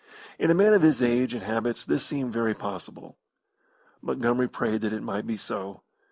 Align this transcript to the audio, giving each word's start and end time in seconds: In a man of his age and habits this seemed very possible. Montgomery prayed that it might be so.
In 0.39 0.49
a 0.49 0.55
man 0.55 0.73
of 0.73 0.81
his 0.81 1.03
age 1.03 1.35
and 1.35 1.43
habits 1.43 1.85
this 1.85 2.03
seemed 2.03 2.33
very 2.33 2.55
possible. 2.55 3.19
Montgomery 4.01 4.47
prayed 4.47 4.81
that 4.81 4.93
it 4.93 5.03
might 5.03 5.27
be 5.27 5.37
so. 5.37 5.83